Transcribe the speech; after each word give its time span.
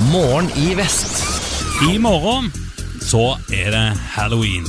Morgen 0.00 0.50
i 0.56 0.74
vest. 0.76 1.24
I 1.92 1.98
morgen 1.98 2.52
så 3.00 3.36
er 3.52 3.70
det 3.72 3.84
halloween. 4.12 4.66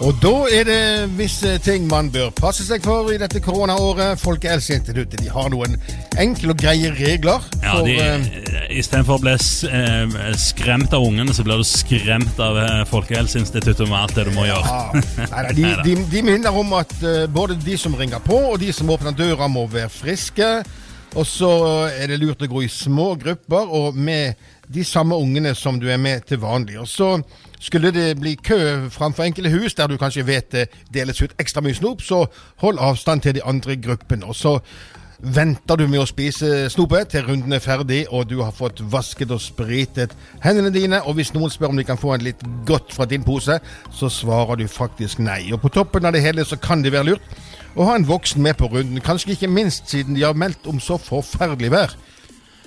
Og 0.00 0.16
da 0.20 0.32
er 0.52 0.64
det 0.68 1.18
visse 1.18 1.58
ting 1.64 1.84
man 1.88 2.08
bør 2.12 2.30
passe 2.36 2.64
seg 2.64 2.84
for 2.84 3.10
i 3.12 3.18
dette 3.20 3.42
koronaåret. 3.44 4.16
Folkehelseinstituttet 4.20 5.20
de 5.20 5.28
har 5.32 5.50
noen 5.52 5.76
enkle 6.20 6.54
og 6.54 6.60
greie 6.60 6.94
regler. 6.96 7.44
Ja, 7.60 7.74
for, 7.76 7.84
de, 7.84 7.98
eh, 8.00 8.64
Istedenfor 8.80 9.20
å 9.20 9.24
bli 9.26 9.36
eh, 9.36 10.16
skremt 10.40 10.96
av 10.96 11.04
ungene, 11.04 11.36
så 11.36 11.44
blir 11.44 11.60
du 11.60 11.68
skremt 11.68 12.40
av 12.40 12.56
eh, 12.60 12.82
Folkehelseinstituttet 12.88 13.84
med 13.84 13.98
alt 14.00 14.16
det 14.16 14.26
du 14.30 14.32
må 14.36 14.48
gjøre. 14.48 14.64
ja, 14.64 15.28
nei, 15.28 15.44
nei, 15.44 15.54
de, 15.60 15.68
de, 15.84 15.96
de 16.16 16.24
minner 16.32 16.56
om 16.56 16.72
at 16.80 16.96
eh, 17.04 17.24
både 17.28 17.60
de 17.68 17.76
som 17.80 17.96
ringer 18.00 18.24
på 18.24 18.40
og 18.54 18.60
de 18.64 18.72
som 18.72 18.96
åpner 18.96 19.16
døra, 19.16 19.48
må 19.48 19.68
være 19.76 19.92
friske. 19.92 20.50
Og 21.16 21.24
så 21.24 21.48
er 21.88 22.10
det 22.10 22.18
lurt 22.20 22.42
å 22.44 22.48
gå 22.50 22.66
i 22.66 22.68
små 22.68 23.14
grupper 23.16 23.70
og 23.72 23.96
med 23.96 24.36
de 24.68 24.82
samme 24.84 25.16
ungene 25.16 25.54
som 25.56 25.78
du 25.80 25.86
er 25.88 26.00
med 26.00 26.26
til 26.28 26.42
vanlig. 26.42 26.76
Og 26.82 26.88
så 26.88 27.14
skulle 27.60 27.92
det 27.94 28.18
bli 28.20 28.34
kø 28.36 28.90
framfor 28.92 29.24
enkelte 29.24 29.54
hus 29.54 29.78
der 29.78 29.88
du 29.88 29.96
kanskje 29.96 30.26
vet 30.28 30.50
det 30.52 30.66
deles 30.92 31.22
ut 31.22 31.32
ekstra 31.40 31.64
mye 31.64 31.78
snop, 31.78 32.04
så 32.04 32.26
hold 32.60 32.82
avstand 32.82 33.24
til 33.24 33.38
de 33.38 33.44
andre 33.48 33.78
gruppene. 33.80 34.28
Og 34.28 34.36
så 34.36 34.58
venter 35.16 35.80
du 35.80 35.86
med 35.88 36.02
å 36.02 36.08
spise 36.08 36.66
snopet 36.68 37.14
til 37.14 37.24
runden 37.24 37.56
er 37.56 37.64
ferdig 37.64 38.02
og 38.12 38.28
du 38.28 38.42
har 38.42 38.52
fått 38.52 38.82
vasket 38.92 39.32
og 39.32 39.40
spritet 39.40 40.12
hendene 40.44 40.72
dine. 40.74 41.00
Og 41.08 41.16
hvis 41.16 41.32
noen 41.32 41.52
spør 41.52 41.72
om 41.72 41.80
de 41.80 41.86
kan 41.88 42.00
få 42.00 42.12
en 42.14 42.26
litt 42.26 42.44
godt 42.68 42.92
fra 42.92 43.08
din 43.08 43.24
pose, 43.24 43.56
så 43.88 44.12
svarer 44.12 44.60
du 44.60 44.68
faktisk 44.68 45.24
nei. 45.24 45.46
Og 45.54 45.62
på 45.64 45.72
toppen 45.72 46.04
av 46.04 46.12
det 46.12 46.24
hele 46.26 46.44
så 46.44 46.60
kan 46.60 46.84
det 46.84 46.92
være 46.92 47.14
lurt 47.14 47.36
å 47.76 47.84
ha 47.90 47.94
en 47.98 48.06
voksen 48.08 48.42
med 48.42 48.56
på 48.56 48.68
runden. 48.72 49.00
Kanskje 49.04 49.34
ikke 49.36 49.48
minst 49.52 49.90
siden 49.92 50.16
de 50.16 50.22
har 50.24 50.34
meldt 50.38 50.66
om 50.70 50.80
så 50.80 50.96
forferdelig 51.00 51.70
vær. 51.74 51.94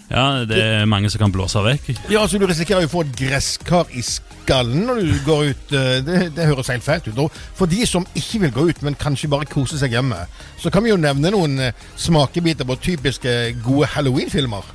Ja, 0.10 0.44
det 0.50 0.58
er 0.58 0.86
mange 0.90 1.10
som 1.14 1.22
kan 1.22 1.32
blåse 1.34 1.62
vekk. 1.62 1.92
Ja, 2.10 2.24
så 2.28 2.40
Du 2.42 2.48
risikerer 2.50 2.82
jo 2.82 2.90
å 2.90 2.94
få 2.96 3.02
et 3.06 3.12
gresskar 3.20 3.92
i 3.94 4.02
skallen 4.02 4.88
når 4.88 5.02
du 5.06 5.20
går 5.26 5.44
ut. 5.52 5.74
eh, 5.78 6.00
Det, 6.02 6.36
det 6.36 6.48
høres 6.50 6.68
helt 6.74 6.84
fælt 6.84 7.08
ut. 7.12 7.18
Og 7.28 7.32
for 7.54 7.70
de 7.70 7.86
som 7.86 8.08
ikke 8.18 8.40
vil 8.42 8.52
gå 8.56 8.68
ut, 8.72 8.82
men 8.82 8.96
kanskje 8.98 9.30
bare 9.30 9.46
kose 9.46 9.78
seg 9.78 9.92
hjemme, 9.94 10.18
så 10.58 10.72
kan 10.74 10.82
vi 10.84 10.90
jo 10.90 10.98
nevne 10.98 11.30
noen 11.30 11.60
eh, 11.60 11.74
smakebiter 11.96 12.66
på 12.66 12.80
typiske 12.82 13.36
gode 13.62 13.86
halloween-filmer. 13.94 14.66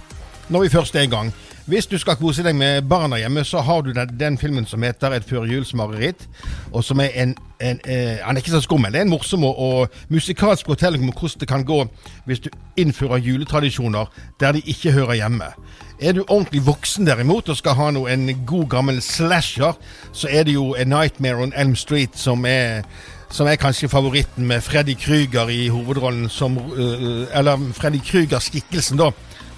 Når 0.51 0.61
vi 0.69 0.69
først 0.77 0.95
er 0.95 1.09
i 1.09 1.11
gang. 1.11 1.33
Hvis 1.67 1.87
du 1.87 1.99
skal 1.99 2.17
kose 2.21 2.43
deg 2.45 2.57
med 2.57 2.83
barna 2.89 3.17
hjemme, 3.17 3.41
så 3.45 3.63
har 3.65 3.81
du 3.81 3.93
den, 3.97 4.11
den 4.21 4.39
filmen 4.39 4.67
som 4.67 4.83
heter 4.83 5.15
Et 5.17 5.25
førjulsmareritt. 5.25 6.29
Og 6.73 6.85
som 6.85 7.01
er 7.01 7.09
en, 7.15 7.37
en 7.61 7.81
eh, 7.85 8.19
Han 8.25 8.37
er 8.37 8.43
ikke 8.43 8.51
så 8.51 8.61
skummel. 8.61 8.93
Det 8.93 8.99
er 8.99 9.07
en 9.07 9.11
morsom 9.11 9.45
og, 9.45 9.59
og 9.59 9.89
musikalsk 10.09 10.67
fortelling 10.67 11.03
om 11.03 11.13
hvordan 11.13 11.41
det 11.41 11.49
kan 11.49 11.65
gå 11.65 11.87
hvis 12.25 12.41
du 12.41 12.51
innfører 12.77 13.17
juletradisjoner 13.17 14.07
der 14.41 14.53
de 14.53 14.61
ikke 14.61 14.93
hører 14.93 15.15
hjemme. 15.15 15.45
Er 16.01 16.13
du 16.13 16.25
ordentlig 16.29 16.67
voksen 16.67 17.07
derimot 17.07 17.49
og 17.49 17.57
skal 17.57 17.75
ha 17.75 17.91
noe, 17.91 18.13
en 18.13 18.45
god 18.47 18.69
gammel 18.69 19.03
slasher, 19.03 19.73
så 20.13 20.29
er 20.31 20.43
det 20.45 20.55
jo 20.55 20.75
A 20.75 20.85
Nightmare 20.85 21.43
on 21.43 21.53
Elm 21.57 21.77
Street 21.77 22.19
som 22.19 22.45
er 22.45 22.83
som 23.35 23.47
er 23.47 23.57
kanskje 23.57 23.89
favoritten 23.89 24.47
med 24.47 24.61
Freddy 24.61 24.95
Krüger 24.95 25.49
i 25.49 25.69
hovedrollen 25.69 26.29
som 26.29 26.59
øh, 26.77 27.27
Eller 27.35 27.73
Freddy 27.73 27.99
Krüger-skikkelsen, 27.99 28.99
da. 28.99 29.11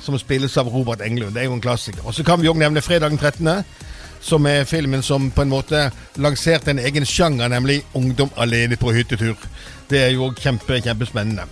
Som 0.07 0.19
spilles 0.23 0.55
av 0.61 0.71
Robert 0.71 1.03
Englund. 1.03 1.35
Det 1.35 1.43
er 1.43 1.51
jo 1.51 1.57
en 1.57 1.65
klassiker. 1.65 2.05
Og 2.07 2.15
så 2.15 2.23
kan 2.27 2.39
vi 2.39 2.51
òg 2.51 2.61
nevne 2.61 2.85
Fredagen 2.85 3.19
13., 3.19 3.65
som 4.27 4.47
er 4.47 4.65
filmen 4.67 5.03
som 5.05 5.29
på 5.31 5.45
en 5.45 5.51
måte 5.53 5.81
lanserte 6.23 6.73
en 6.73 6.81
egen 6.83 7.05
sjanger, 7.07 7.51
nemlig 7.53 7.83
Ungdom 7.95 8.31
alene 8.43 8.79
på 8.79 8.95
hyttetur. 8.95 9.37
Det 9.91 10.01
er 10.03 10.15
jo 10.17 10.33
kjempe, 10.35 10.81
kjempespennende. 10.83 11.45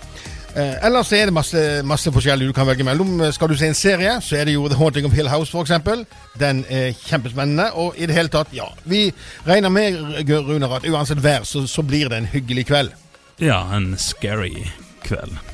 Eh, 0.54 0.86
ellers 0.86 1.12
er 1.12 1.26
det 1.26 1.34
masse, 1.34 1.60
masse 1.82 2.10
forskjellig 2.14 2.46
du 2.46 2.54
kan 2.54 2.66
velge 2.66 2.86
mellom. 2.86 3.18
Skal 3.34 3.50
du 3.50 3.56
se 3.58 3.66
en 3.70 3.78
serie, 3.78 4.16
så 4.22 4.36
er 4.38 4.46
det 4.48 4.54
jo 4.54 4.68
The 4.70 4.78
Haunting 4.78 5.06
of 5.06 5.14
Hill 5.14 5.30
House, 5.30 5.50
f.eks. 5.50 6.06
Den 6.38 6.64
er 6.70 6.92
kjempespennende. 6.98 7.72
Og 7.74 7.98
i 7.98 8.06
det 8.06 8.14
hele 8.14 8.30
tatt, 8.30 8.54
ja. 8.54 8.68
Vi 8.84 9.08
regner 9.46 9.74
med, 9.74 9.98
Runar, 10.30 10.78
at 10.78 10.86
uansett 10.86 11.22
vær, 11.22 11.42
så, 11.42 11.66
så 11.66 11.82
blir 11.82 12.08
det 12.08 12.22
en 12.22 12.30
hyggelig 12.30 12.68
kveld. 12.70 12.94
Ja, 13.42 13.64
en 13.74 13.96
scary 13.98 14.68
kveld. 15.02 15.53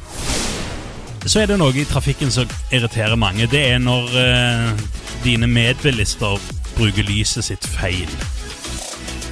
Så 1.26 1.42
er 1.42 1.50
det 1.50 1.58
noe 1.60 1.76
i 1.76 1.84
trafikken 1.84 2.30
som 2.32 2.48
irriterer 2.72 3.16
mange. 3.20 3.46
Det 3.50 3.60
er 3.72 3.78
når 3.78 4.14
eh, 4.16 4.84
dine 5.24 5.46
medbilister 5.46 6.40
bruker 6.76 7.04
lyset 7.04 7.44
sitt 7.44 7.66
feil. 7.68 8.08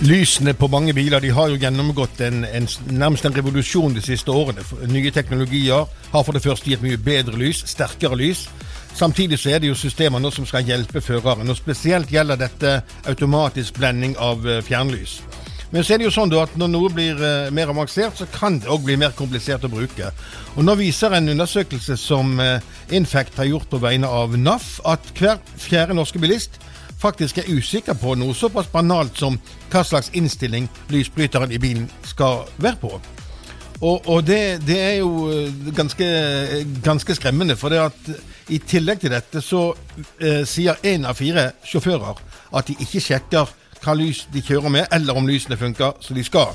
Lysene 0.04 0.52
på 0.54 0.68
mange 0.70 0.92
biler 0.94 1.20
de 1.20 1.32
har 1.34 1.48
jo 1.50 1.56
gjennomgått 1.58 2.20
en, 2.22 2.44
en, 2.44 2.68
nærmest 2.90 3.26
en 3.26 3.34
revolusjon 3.34 3.96
de 3.96 4.02
siste 4.04 4.30
årene. 4.30 4.62
Nye 4.92 5.10
teknologier 5.10 5.88
har 6.12 6.22
for 6.24 6.36
det 6.36 6.44
første 6.44 6.70
gitt 6.70 6.84
mye 6.84 7.00
bedre 7.02 7.40
lys, 7.40 7.64
sterkere 7.66 8.20
lys. 8.20 8.44
Samtidig 8.94 9.40
så 9.40 9.50
er 9.54 9.62
det 9.62 9.72
jo 9.72 9.78
systemer 9.78 10.22
nå 10.22 10.30
som 10.34 10.46
skal 10.46 10.68
hjelpe 10.68 11.00
føreren. 11.02 11.50
og 11.50 11.56
Spesielt 11.58 12.12
gjelder 12.12 12.38
dette 12.38 12.76
automatisk 13.10 13.80
blending 13.80 14.14
av 14.22 14.46
eh, 14.46 14.62
fjernlys. 14.62 15.18
Men 15.70 15.84
så 15.84 15.94
er 15.94 16.00
det 16.00 16.08
jo 16.08 16.14
sånn 16.14 16.32
at 16.40 16.54
når 16.56 16.70
noe 16.72 16.92
blir 16.92 17.18
eh, 17.20 17.50
mer 17.52 17.68
avansert, 17.72 18.16
så 18.16 18.28
kan 18.32 18.56
det 18.62 18.70
òg 18.72 18.86
bli 18.86 18.96
mer 19.00 19.12
komplisert 19.16 19.66
å 19.68 19.72
bruke. 19.72 20.12
Og 20.56 20.64
Nå 20.64 20.76
viser 20.80 21.12
en 21.16 21.28
undersøkelse 21.34 21.98
som 22.00 22.38
eh, 22.40 22.62
har 22.88 23.50
gjort 23.50 23.68
på 23.68 23.82
vegne 23.82 24.08
av 24.08 24.36
NAF, 24.38 24.80
at 24.88 25.12
hver 25.18 25.36
fjerde 25.56 25.96
norske 25.98 26.18
bilist 26.18 26.56
faktisk 26.98 27.38
er 27.38 27.50
usikker 27.52 27.94
på 27.94 28.16
noe 28.18 28.34
såpass 28.34 28.66
banalt 28.72 29.18
som 29.18 29.38
hva 29.70 29.84
slags 29.86 30.10
innstilling 30.18 30.66
lysbryteren 30.90 31.52
i 31.52 31.60
bilen 31.62 31.86
skal 32.02 32.42
være 32.58 32.80
på. 32.80 32.98
Og, 33.78 34.08
og 34.08 34.24
det, 34.26 34.66
det 34.66 34.78
er 34.82 34.96
jo 34.98 35.28
eh, 35.30 35.70
ganske, 35.76 36.08
ganske 36.82 37.14
skremmende, 37.14 37.56
for 37.56 37.70
det 37.70 37.84
at 37.84 38.10
i 38.48 38.58
tillegg 38.58 39.04
til 39.04 39.12
dette 39.12 39.42
så 39.44 39.68
eh, 40.18 40.42
sier 40.48 40.80
én 40.82 41.04
av 41.06 41.18
fire 41.18 41.50
sjåfører 41.68 42.24
at 42.56 42.70
de 42.70 42.78
ikke 42.80 43.04
sjekker 43.04 43.52
hva 43.88 43.96
lys 43.96 44.26
de 44.32 44.42
kjører 44.44 44.72
med, 44.72 44.88
eller 44.92 45.16
om 45.16 45.28
lysene 45.28 45.56
funker 45.56 45.96
som 46.04 46.16
de 46.16 46.24
skal. 46.26 46.52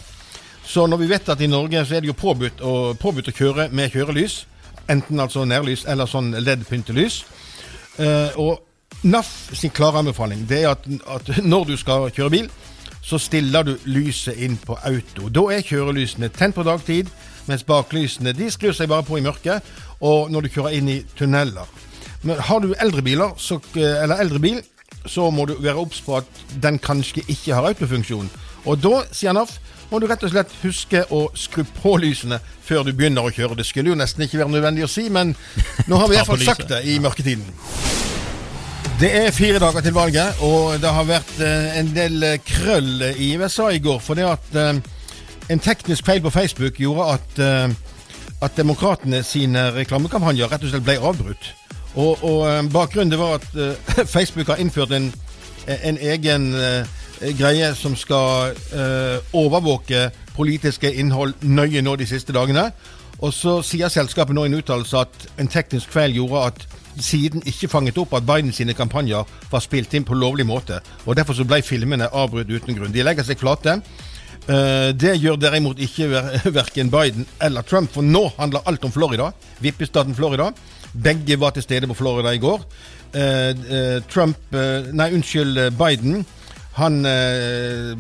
Så 0.66 0.86
når 0.88 1.02
vi 1.02 1.10
vet 1.12 1.30
at 1.30 1.42
i 1.42 1.50
Norge 1.50 1.82
så 1.86 1.98
er 1.98 2.04
det 2.04 2.12
jo 2.12 2.18
påbudt 2.18 2.62
å, 2.62 2.74
påbudt 3.00 3.32
å 3.32 3.36
kjøre 3.36 3.68
med 3.76 3.92
kjørelys, 3.92 4.44
enten 4.92 5.20
altså 5.20 5.46
nærlys 5.48 5.86
eller 5.90 6.10
sånn 6.10 6.32
LED-pyntelys, 6.38 7.24
eh, 7.98 8.38
og 8.40 8.62
NAF 9.04 9.32
sin 9.58 9.74
klare 9.76 10.00
anbefaling 10.00 10.46
det 10.48 10.62
er 10.64 10.76
at, 10.76 10.86
at 11.12 11.44
når 11.44 11.74
du 11.74 11.76
skal 11.80 12.08
kjøre 12.14 12.36
bil, 12.36 12.52
så 13.04 13.20
stiller 13.20 13.66
du 13.68 13.74
lyset 13.90 14.40
inn 14.40 14.56
på 14.56 14.78
auto. 14.80 15.28
Da 15.28 15.44
er 15.52 15.66
kjørelysene 15.68 16.30
tent 16.32 16.56
på 16.56 16.64
dagtid, 16.64 17.10
mens 17.50 17.66
baklysene 17.68 18.32
de 18.38 18.48
skrur 18.54 18.76
seg 18.76 18.88
bare 18.92 19.04
på 19.04 19.20
i 19.20 19.26
mørket, 19.26 19.66
og 20.00 20.32
når 20.32 20.46
du 20.46 20.54
kjører 20.54 20.78
inn 20.78 20.92
i 20.94 21.02
tunneler. 21.18 21.68
Men 22.24 22.40
har 22.40 22.64
du 22.64 22.72
eldre 22.80 23.04
biler, 23.04 23.36
så, 23.36 23.60
eller 23.76 24.22
eldre 24.24 24.40
bil, 24.40 24.62
så 25.06 25.30
må 25.32 25.46
du 25.50 25.58
være 25.60 25.82
obs 25.82 26.02
på 26.02 26.18
at 26.22 26.44
den 26.64 26.80
kanskje 26.80 27.26
ikke 27.28 27.56
har 27.56 27.68
autofunksjon. 27.72 28.30
Og 28.66 28.80
da, 28.80 29.02
sier 29.12 29.36
NAF, 29.36 29.58
må 29.92 30.00
du 30.00 30.08
rett 30.10 30.24
og 30.26 30.32
slett 30.32 30.54
huske 30.64 31.04
å 31.14 31.26
skru 31.38 31.66
på 31.82 31.98
lysene 32.02 32.40
før 32.66 32.88
du 32.88 32.94
begynner 32.96 33.28
å 33.28 33.34
kjøre. 33.34 33.60
Det 33.60 33.68
skulle 33.68 33.92
jo 33.92 34.00
nesten 34.00 34.26
ikke 34.26 34.40
være 34.42 34.56
nødvendig 34.56 34.88
å 34.88 34.92
si, 34.92 35.10
men 35.14 35.36
nå 35.90 36.00
har 36.00 36.10
vi 36.10 36.16
i 36.16 36.22
hvert 36.22 36.32
fall 36.32 36.48
sagt 36.52 36.72
det 36.72 36.82
i 36.90 36.98
mørketiden. 37.04 37.46
Det 39.02 39.10
er 39.20 39.34
fire 39.36 39.60
dager 39.60 39.84
til 39.84 39.94
valget, 39.94 40.42
og 40.46 40.80
det 40.82 40.92
har 40.96 41.08
vært 41.08 41.40
eh, 41.44 41.80
en 41.80 41.90
del 41.96 42.24
eh, 42.24 42.38
krøll 42.46 43.02
i 43.12 43.34
USA 43.42 43.68
i 43.74 43.82
går. 43.84 43.98
For 44.02 44.16
det 44.16 44.28
at 44.30 44.58
eh, 44.58 44.78
en 45.52 45.62
teknisk 45.62 46.06
feil 46.08 46.22
på 46.24 46.32
Facebook 46.32 46.80
gjorde 46.80 47.08
at, 47.18 47.42
at 48.48 48.56
demokratene 48.56 49.20
sine 49.28 49.66
reklamekampanjer 49.76 50.48
rett 50.48 50.64
og 50.64 50.72
slett 50.72 50.86
ble 50.88 50.96
avbrutt. 51.04 51.50
Og, 51.96 52.24
og 52.24 52.42
eh, 52.50 52.64
bakgrunnen 52.74 53.12
det 53.12 53.20
var 53.20 53.38
at 53.38 53.48
eh, 53.56 54.06
Facebook 54.16 54.48
har 54.48 54.62
innført 54.62 54.92
en, 54.92 55.12
en 55.68 55.98
egen 56.02 56.54
eh, 56.58 56.88
greie 57.38 57.70
som 57.78 57.96
skal 57.96 58.52
overvåke 59.32 60.10
politiske 60.36 60.90
innhold 60.92 61.38
nøye 61.42 61.82
nå 61.86 61.94
de 61.96 62.08
siste 62.10 62.34
dagene. 62.36 62.66
Og 63.24 63.32
så 63.32 63.62
sier 63.64 63.88
selskapet 63.94 64.36
nå 64.36 64.44
i 64.44 64.50
en 64.52 64.58
uttalelse 64.58 65.06
at 65.06 65.28
en 65.40 65.48
teknisk 65.48 65.94
feil 65.94 66.18
gjorde 66.18 66.42
at 66.50 66.66
siden 67.00 67.46
ikke 67.48 67.70
fanget 67.72 68.02
opp 68.02 68.18
at 68.18 68.26
Biden 68.28 68.52
sine 68.52 68.76
kampanjer 68.76 69.24
var 69.52 69.64
spilt 69.64 69.94
inn 69.96 70.04
på 70.04 70.18
lovlig 70.20 70.44
måte. 70.50 70.82
og 71.06 71.16
Derfor 71.16 71.38
så 71.38 71.48
ble 71.48 71.62
filmene 71.64 72.12
avbrutt 72.12 72.52
uten 72.52 72.76
grunn. 72.76 72.92
De 72.92 73.06
legger 73.06 73.24
seg 73.24 73.40
flate. 73.40 73.78
Det 75.00 75.14
gjør 75.24 75.40
derimot 75.40 75.80
ikke 75.80 76.10
ver 76.12 76.30
verken 76.60 76.92
Biden 76.92 77.30
eller 77.40 77.64
Trump, 77.64 77.94
for 77.94 78.04
nå 78.04 78.26
handler 78.36 78.68
alt 78.68 78.84
om 78.84 78.92
Florida. 78.92 79.32
Vippestaten 79.64 80.18
Florida. 80.18 80.52
Begge 80.94 81.40
var 81.42 81.56
til 81.56 81.66
stede 81.66 81.90
på 81.90 81.98
Florida 81.98 82.34
i 82.34 82.42
går. 82.42 82.64
Eh, 83.14 83.50
eh, 83.50 84.00
Trump 84.10 84.38
Nei, 84.94 85.12
unnskyld, 85.14 85.72
Biden. 85.78 86.24
Han 86.74 87.06
eh, 87.06 87.94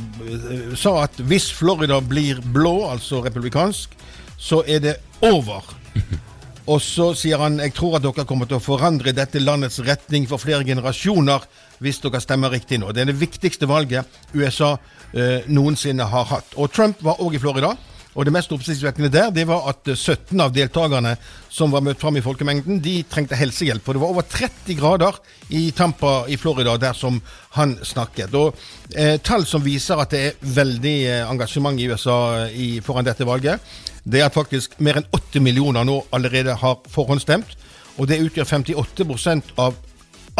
sa 0.77 0.95
at 1.03 1.19
hvis 1.21 1.51
Florida 1.53 1.99
blir 2.01 2.41
blå, 2.53 2.87
altså 2.89 3.21
republikansk, 3.21 3.93
så 4.37 4.63
er 4.67 4.81
det 4.81 4.95
over. 5.21 5.75
Og 6.71 6.79
så 6.81 7.09
sier 7.17 7.41
han 7.43 7.59
jeg 7.59 7.73
tror 7.75 7.97
at 7.97 8.05
dere 8.05 8.25
kommer 8.25 8.47
til 8.47 8.57
å 8.57 8.63
forandre 8.63 9.13
dette 9.15 9.41
landets 9.41 9.81
retning 9.83 10.25
for 10.29 10.41
flere 10.41 10.63
generasjoner 10.63 11.43
hvis 11.83 11.99
dere 12.01 12.21
stemmer 12.23 12.53
riktig 12.53 12.79
nå. 12.79 12.93
Det 12.95 13.03
er 13.03 13.11
det 13.11 13.19
viktigste 13.19 13.67
valget 13.69 14.07
USA 14.33 14.77
eh, 15.11 15.43
noensinne 15.51 16.07
har 16.07 16.29
hatt. 16.31 16.55
Og 16.55 16.71
Trump 16.71 17.03
var 17.03 17.19
òg 17.21 17.35
i 17.35 17.41
Florida 17.43 17.73
Og 18.13 18.27
det 18.27 18.33
mest 18.33 18.51
oppsiktsvekkende 18.53 19.09
der, 19.09 19.31
det 19.33 19.45
var 19.49 19.65
at 19.71 19.89
17 19.89 20.41
av 20.41 20.51
deltakerne 20.53 21.15
som 21.53 21.71
var 21.73 21.81
møtt 21.85 22.01
fram 22.01 22.17
i 22.19 22.23
folkemengden, 22.23 22.81
de 22.83 22.99
trengte 23.09 23.37
helsehjelp. 23.37 23.81
For 23.85 23.97
det 23.97 24.03
var 24.03 24.13
over 24.13 24.27
30 24.29 24.77
grader 24.77 25.17
i 25.49 25.63
Tampa 25.75 26.13
i 26.29 26.37
Florida 26.37 26.75
der 26.81 26.97
som 26.97 27.19
han 27.57 27.75
snakket. 27.81 28.35
Og 28.37 28.53
eh, 28.93 29.17
tall 29.25 29.47
som 29.49 29.65
viser 29.65 30.01
at 30.01 30.13
det 30.13 30.21
er 30.27 30.53
veldig 30.59 30.95
eh, 31.09 31.23
engasjement 31.25 31.79
i 31.79 31.89
USA 31.89 32.19
eh, 32.43 32.53
i, 32.53 32.69
foran 32.85 33.07
dette 33.07 33.25
valget, 33.25 33.61
det 34.03 34.21
er 34.21 34.29
at 34.29 34.37
faktisk 34.37 34.77
mer 34.83 34.99
enn 34.99 35.09
8 35.15 35.41
millioner 35.41 35.87
nå 35.87 36.01
allerede 36.13 36.57
har 36.61 36.81
forhåndsstemt. 36.93 37.57
Og 37.97 38.09
det 38.09 38.21
utgjør 38.21 38.49
58% 38.49 39.53
av 39.61 39.77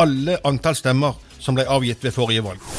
alle 0.02 0.40
antall 0.46 0.78
stemmer 0.78 1.18
som 1.42 1.58
ble 1.58 1.68
avgitt 1.70 2.06
ved 2.06 2.16
forrige 2.16 2.46
valg. 2.46 2.73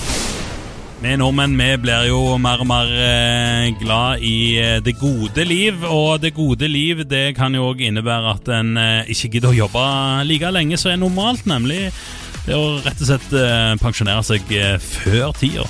Vi 1.04 1.18
nordmenn 1.20 1.52
vi 1.58 1.66
blir 1.76 2.06
jo 2.08 2.18
mer 2.40 2.62
og 2.62 2.68
mer 2.70 2.88
eh, 2.88 3.66
glad 3.76 4.22
i 4.24 4.56
eh, 4.56 4.78
det 4.80 4.94
gode 4.96 5.44
liv. 5.44 5.82
Og 5.84 6.22
det 6.22 6.30
gode 6.32 6.64
liv 6.64 7.02
det 7.04 7.34
kan 7.36 7.52
jo 7.52 7.66
òg 7.68 7.82
innebære 7.84 8.32
at 8.32 8.48
en 8.56 8.70
eh, 8.80 9.10
ikke 9.12 9.34
gidder 9.34 9.50
å 9.50 9.58
jobbe 9.58 9.82
like 10.24 10.52
lenge 10.56 10.78
som 10.80 10.94
er 10.94 11.02
normalt. 11.02 11.44
Nemlig 11.50 11.90
det 12.46 12.56
å 12.56 12.78
rett 12.86 13.04
og 13.04 13.10
slett 13.10 13.36
pensjonere 13.84 14.24
seg 14.24 14.48
før 14.80 15.36
tida. 15.36 15.68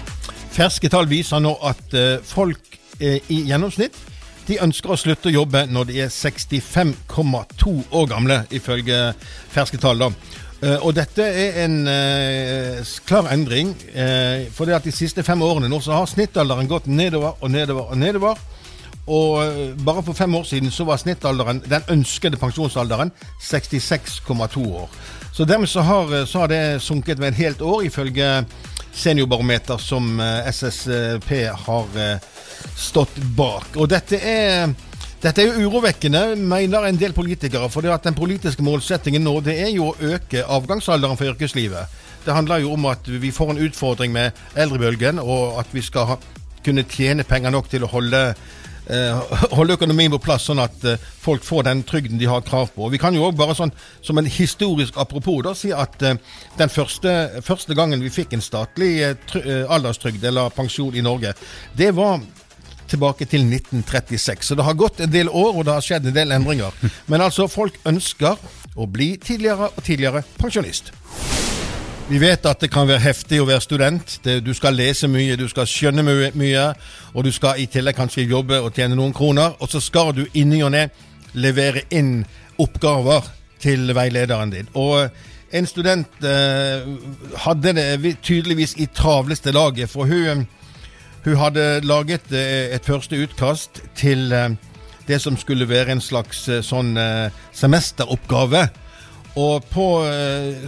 Ferske 0.54 0.92
tall 0.92 1.10
viser 1.10 1.42
nå 1.42 1.56
at 1.66 1.98
folk 2.30 2.78
i 3.02 3.42
gjennomsnitt 3.50 3.98
de 4.46 4.60
ønsker 4.62 4.92
å 4.92 4.98
slutte 5.00 5.30
å 5.30 5.34
jobbe 5.34 5.64
når 5.72 5.88
de 5.88 6.00
er 6.04 6.10
65,2 6.12 7.74
år 7.96 8.08
gamle, 8.10 8.42
ifølge 8.54 8.98
ferske 9.54 9.80
tall. 9.80 9.98
da. 9.98 10.10
Eh, 10.62 10.78
og 10.86 10.94
dette 10.96 11.24
er 11.24 11.64
en 11.64 11.86
eh, 11.90 12.92
klar 13.06 13.28
endring. 13.32 13.74
eh, 13.94 14.46
for 14.54 14.64
det 14.64 14.74
at 14.78 14.84
de 14.84 14.92
siste 14.92 15.22
fem 15.22 15.42
årene 15.42 15.68
nå 15.68 15.80
så 15.82 15.92
har 15.98 16.06
snittalderen 16.06 16.68
gått 16.70 16.86
nedover 16.86 17.34
og 17.40 17.50
nedover 17.50 17.90
og 17.90 17.98
nedover. 17.98 18.38
Og 19.06 19.42
eh, 19.44 19.74
bare 19.84 20.02
for 20.02 20.16
fem 20.16 20.34
år 20.34 20.46
siden 20.48 20.70
så 20.70 20.86
var 20.88 20.96
snittalderen, 21.02 21.62
den 21.68 21.82
ønskede 21.90 22.36
pensjonsalderen 22.40 23.12
66,2 23.42 24.64
år. 24.68 24.88
Så 25.32 25.44
dermed 25.44 25.68
så 25.68 25.82
har, 25.82 26.14
eh, 26.14 26.26
så 26.26 26.44
har 26.44 26.48
det 26.48 26.82
sunket 26.82 27.18
med 27.18 27.28
et 27.28 27.42
helt 27.42 27.60
år, 27.62 27.82
ifølge 27.82 28.44
seniorbarometer 28.94 29.76
som 29.82 30.20
SSP 30.46 31.30
har 31.66 32.20
stått 32.78 33.16
bak. 33.36 33.74
Og 33.74 33.88
dette 33.90 34.20
er 34.22 34.70
dette 35.24 35.40
er 35.40 35.54
jo 35.54 35.70
urovekkende, 35.70 36.34
mener 36.36 36.84
en 36.84 36.98
del 37.00 37.14
politikere. 37.16 37.70
For 37.72 37.80
det 37.84 37.94
at 37.94 38.04
den 38.04 38.16
politiske 38.16 38.64
målsettingen 38.64 39.24
nå 39.24 39.38
det 39.44 39.54
er 39.62 39.70
jo 39.72 39.86
å 39.92 40.10
øke 40.12 40.42
avgangsalderen 40.44 41.16
for 41.16 41.30
yrkeslivet. 41.32 42.02
Det 42.26 42.34
handler 42.36 42.60
jo 42.60 42.74
om 42.76 42.84
at 42.90 43.08
vi 43.08 43.32
får 43.32 43.54
en 43.54 43.62
utfordring 43.64 44.12
med 44.12 44.36
eldrebølgen, 44.56 45.22
og 45.22 45.62
at 45.62 45.72
vi 45.72 45.80
skal 45.84 46.18
kunne 46.64 46.84
tjene 46.88 47.24
penger 47.28 47.52
nok 47.52 47.70
til 47.72 47.84
å 47.84 47.90
holde, 47.92 48.20
eh, 48.92 49.34
holde 49.56 49.78
økonomien 49.78 50.12
på 50.12 50.20
plass, 50.26 50.44
sånn 50.50 50.60
at 50.60 50.84
eh, 50.88 51.00
folk 51.24 51.44
får 51.44 51.70
den 51.70 51.82
trygden 51.88 52.20
de 52.20 52.28
har 52.28 52.44
krav 52.44 52.74
på. 52.76 52.84
Og 52.84 52.92
Vi 52.92 53.00
kan 53.00 53.16
jo 53.16 53.24
også 53.24 53.40
bare 53.40 53.56
sånn, 53.56 53.74
som 54.04 54.20
en 54.20 54.28
historisk 54.28 55.00
apropos 55.00 55.40
da, 55.48 55.56
si 55.56 55.72
at 55.72 56.04
eh, 56.04 56.20
den 56.60 56.72
første, 56.72 57.16
første 57.44 57.76
gangen 57.76 58.04
vi 58.04 58.12
fikk 58.12 58.36
en 58.36 58.44
statlig 58.44 58.98
try- 59.32 59.64
alderstrygd 59.72 60.24
eller 60.24 60.52
pensjon 60.52 60.96
i 60.96 61.04
Norge, 61.04 61.32
det 61.76 61.94
var 61.96 62.20
tilbake 62.94 63.28
til 63.28 63.44
1936. 63.46 64.48
Så 64.48 64.56
det 64.58 64.66
har 64.66 64.78
gått 64.78 65.02
en 65.04 65.12
del 65.12 65.28
år, 65.28 65.52
og 65.52 65.66
det 65.66 65.76
har 65.76 65.84
skjedd 65.84 66.08
en 66.08 66.16
del 66.16 66.34
endringer. 66.34 66.74
Men 67.10 67.24
altså, 67.26 67.48
folk 67.50 67.76
ønsker 67.86 68.40
å 68.74 68.86
bli 68.90 69.14
tidligere 69.22 69.70
og 69.70 69.82
tidligere 69.84 70.24
pensjonist. 70.40 70.94
Vi 72.04 72.18
vet 72.20 72.44
at 72.44 72.60
det 72.60 72.68
kan 72.68 72.84
være 72.84 73.00
heftig 73.00 73.38
å 73.40 73.46
være 73.48 73.64
student. 73.64 74.18
Du 74.44 74.50
skal 74.52 74.76
lese 74.76 75.08
mye, 75.08 75.38
du 75.40 75.46
skal 75.48 75.68
skjønne 75.68 76.04
mye, 76.36 76.64
og 77.14 77.24
du 77.24 77.30
skal 77.32 77.62
i 77.62 77.64
tillegg 77.70 77.96
kanskje 77.96 78.26
jobbe 78.28 78.58
og 78.60 78.74
tjene 78.76 78.98
noen 78.98 79.14
kroner. 79.16 79.54
Og 79.64 79.72
så 79.72 79.80
skal 79.80 80.12
du 80.12 80.26
i 80.34 80.44
ny 80.44 80.60
og 80.66 80.74
ne 80.74 80.88
levere 81.32 81.86
inn 81.96 82.18
oppgaver 82.60 83.24
til 83.64 83.88
veilederen 83.96 84.52
din. 84.52 84.68
Og 84.76 85.08
en 85.54 85.70
student 85.70 86.26
eh, 86.28 86.84
hadde 87.46 87.72
det 87.78 88.18
tydeligvis 88.20 88.76
i 88.84 88.90
travleste 88.92 89.54
laget, 89.56 89.88
for 89.88 90.04
hun 90.04 90.44
hun 91.24 91.40
hadde 91.40 91.80
laget 91.88 92.32
eh, 92.32 92.74
et 92.76 92.84
første 92.84 93.16
utkast 93.16 93.80
til 93.96 94.32
eh, 94.32 94.50
det 95.08 95.20
som 95.22 95.36
skulle 95.40 95.68
være 95.68 95.96
en 95.96 96.02
slags 96.04 96.46
eh, 96.48 96.64
sånn 96.64 96.96
semesteroppgave. 97.52 98.68
Og 99.34 99.64
på, 99.66 99.84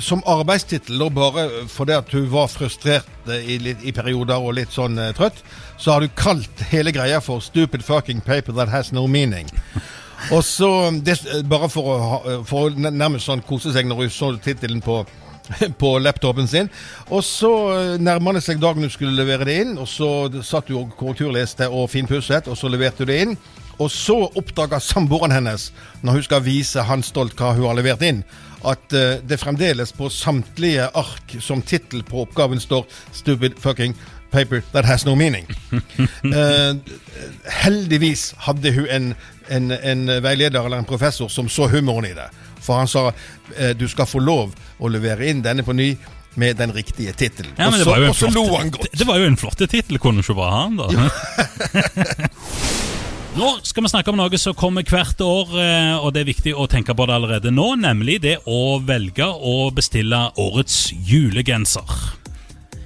som 0.03 0.25
arbeidstittel, 0.27 0.99
og 1.05 1.13
bare 1.15 1.45
fordi 1.71 1.93
at 1.95 2.09
hun 2.11 2.25
var 2.33 2.49
frustrert 2.51 3.29
i, 3.31 3.61
i 3.63 3.93
perioder 3.95 4.43
og 4.43 4.57
litt 4.59 4.75
sånn 4.75 4.99
trøtt, 5.15 5.39
så 5.79 5.93
har 5.95 6.03
du 6.03 6.11
kalt 6.19 6.65
hele 6.73 6.91
greia 6.91 7.21
for 7.23 7.39
'Stupid 7.39 7.87
fucking 7.87 8.25
paper 8.27 8.57
that 8.59 8.69
has 8.69 8.91
no 8.91 9.07
meaning'. 9.07 9.47
Og 10.33 10.43
så, 10.45 10.91
det, 10.91 11.47
Bare 11.47 11.69
for 11.71 11.93
å, 11.95 12.43
for 12.43 12.67
å 12.67 12.91
nærmest 12.91 13.31
sånn 13.31 13.45
kose 13.47 13.71
seg 13.71 13.87
når 13.87 14.03
hun 14.03 14.11
så 14.11 14.33
tittelen 14.43 14.83
på 14.83 15.05
på 15.81 15.99
laptopen 15.99 16.49
sin. 16.49 16.71
Og 17.09 17.25
så 17.25 17.53
nærma 17.99 18.37
det 18.37 18.45
seg 18.47 18.61
dagen 18.63 18.85
du 18.85 18.91
skulle 18.93 19.17
levere 19.17 19.49
det 19.49 19.61
inn, 19.63 19.77
og 19.79 19.89
så 19.91 20.11
satt 20.43 20.71
du 20.71 20.79
og 20.81 20.97
korrekturleste 20.99 21.69
og 21.69 21.91
finpusset, 21.93 22.49
og 22.49 22.59
så 22.59 22.71
leverte 22.73 23.05
du 23.05 23.13
det 23.13 23.23
inn. 23.27 23.39
Og 23.77 23.91
så 23.93 24.17
oppdaga 24.39 24.81
samboeren 24.81 25.35
hennes, 25.35 25.71
når 26.01 26.13
hun 26.19 26.25
skal 26.25 26.45
vise 26.47 26.85
han 26.89 27.05
stolt 27.05 27.37
hva 27.37 27.53
hun 27.57 27.67
har 27.69 27.77
levert 27.77 28.05
inn, 28.07 28.23
at 28.67 28.93
eh, 28.97 29.19
det 29.23 29.41
fremdeles 29.41 29.93
på 29.93 30.09
samtlige 30.11 30.89
ark 30.97 31.37
som 31.45 31.63
tittel 31.63 32.03
på 32.07 32.25
oppgaven 32.25 32.61
står 32.61 32.87
'Stupid 33.13 33.61
fucking 33.61 33.95
paper 34.33 34.63
that 34.73 34.85
has 34.85 35.07
no 35.07 35.15
meaning'. 35.15 35.47
Eh, 36.27 36.75
heldigvis 37.63 38.35
hadde 38.39 38.73
hun 38.73 38.87
en, 38.91 39.15
en, 39.49 39.71
en 39.71 40.23
veileder 40.23 40.65
eller 40.65 40.79
en 40.79 40.85
professor 40.85 41.29
som 41.29 41.49
så 41.49 41.69
humoren 41.69 42.05
i 42.05 42.15
det. 42.17 42.27
For 42.67 42.83
han 42.83 42.91
sa 42.91 43.09
eh, 43.11 43.73
du 43.79 43.87
skal 43.91 44.09
få 44.11 44.23
lov 44.23 44.55
å 44.79 44.91
levere 44.93 45.31
inn 45.31 45.45
denne 45.45 45.65
på 45.67 45.77
ny 45.77 45.93
med 46.37 46.59
den 46.61 46.73
riktige 46.77 47.15
tittelen. 47.17 47.55
Ja, 47.57 47.71
og, 47.71 48.13
så 48.17 48.29
lo 48.29 48.45
han 48.59 48.71
godt. 48.75 48.91
Det, 48.91 49.01
det 49.01 49.07
var 49.09 49.23
jo 49.23 49.31
en 49.31 49.39
flott 49.41 49.63
tittel, 49.63 50.01
kunne 50.03 50.21
ikke 50.21 50.37
bare 50.37 50.59
han, 50.59 50.77
da. 50.77 50.91
Ja. 50.93 51.07
Nå 53.37 53.51
skal 53.69 53.85
vi 53.85 53.89
snakke 53.93 54.09
om 54.09 54.17
noe 54.17 54.39
som 54.41 54.55
kommer 54.57 54.85
hvert 54.89 55.21
år, 55.21 55.51
eh, 55.61 55.95
og 56.01 56.15
det 56.17 56.23
er 56.23 56.29
viktig 56.31 56.55
å 56.57 56.65
tenke 56.73 56.95
på 56.97 57.05
det 57.05 57.17
allerede 57.19 57.51
nå, 57.53 57.67
nemlig 57.77 58.23
det 58.25 58.39
å 58.49 58.79
velge 58.81 59.27
å 59.29 59.69
bestille 59.77 60.23
årets 60.41 60.79
julegenser. 61.05 61.85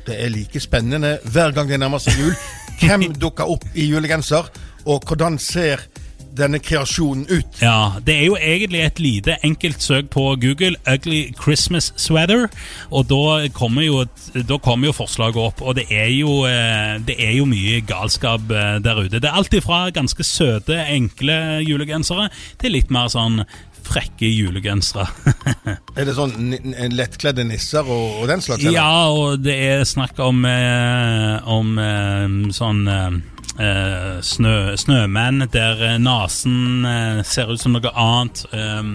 Det 0.09 0.17
er 0.17 0.33
like 0.35 0.59
spennende 0.63 1.21
hver 1.31 1.55
gang 1.55 1.71
det 1.71 1.79
nærmer 1.79 2.03
seg 2.03 2.19
jul. 2.19 2.35
Hvem 2.81 3.13
dukker 3.21 3.51
opp 3.53 3.67
i 3.79 3.87
julegenser, 3.93 4.51
og 4.91 5.07
hvordan 5.07 5.39
ser 5.39 5.87
denne 6.37 6.61
kreasjonen 6.63 7.27
ut? 7.31 7.61
Ja, 7.63 8.01
Det 8.07 8.15
er 8.17 8.25
jo 8.25 8.37
egentlig 8.37 8.83
et 8.85 9.01
lite 9.01 9.37
enkelt 9.45 9.83
søk 9.83 10.11
på 10.11 10.37
Google, 10.41 10.77
'Ugly 10.87 11.35
Christmas 11.43 11.93
Sweater', 11.97 12.49
og 12.91 13.09
da 13.09 13.49
kommer 13.53 13.83
jo, 13.83 14.05
da 14.35 14.59
kommer 14.59 14.87
jo 14.87 14.93
forslaget 14.93 15.37
opp. 15.37 15.63
Og 15.63 15.77
det 15.77 15.87
er 15.91 16.09
jo, 16.09 16.45
eh, 16.45 16.99
det 17.07 17.17
er 17.19 17.37
jo 17.37 17.45
mye 17.45 17.81
galskap 17.81 18.51
eh, 18.51 18.79
der 18.79 18.97
ute. 18.97 19.21
Det 19.21 19.25
er 19.25 19.37
alt 19.37 19.55
ifra 19.55 19.91
ganske 19.91 20.25
søte, 20.25 20.77
enkle 20.87 21.65
julegensere 21.67 22.31
til 22.59 22.73
litt 22.73 22.91
mer 22.91 23.09
sånn 23.09 23.45
frekke 23.91 24.29
julegensere. 24.29 25.07
Er 25.99 26.07
det 26.07 26.15
sånn 26.17 26.55
lettkledde 26.95 27.45
nisser 27.49 27.87
og, 27.87 28.23
og 28.23 28.29
den 28.31 28.43
slags? 28.45 28.63
eller? 28.63 28.77
ja, 28.77 29.09
og 29.11 29.43
det 29.45 29.57
er 29.71 29.85
snakk 29.89 30.21
om, 30.23 30.45
eh, 30.47 31.49
om 31.51 31.75
eh, 31.83 32.53
sånn 32.55 32.85
eh, 32.91 33.19
eh, 33.61 34.21
snø, 34.25 34.75
snømenn 34.81 35.45
der 35.53 35.83
eh, 35.85 35.99
nesen 36.03 36.87
eh, 36.89 37.21
ser 37.27 37.53
ut 37.53 37.61
som 37.61 37.75
noe 37.77 37.93
annet. 37.93 38.43
Um, 38.53 38.95